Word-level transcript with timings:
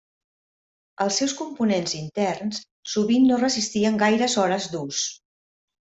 Els 1.05 1.17
seus 1.21 1.35
components 1.41 1.93
interns 1.99 2.63
sovint 2.95 3.29
no 3.33 3.41
resistien 3.45 4.03
gaires 4.05 4.39
hores 4.45 4.71
d'ús. 4.73 5.05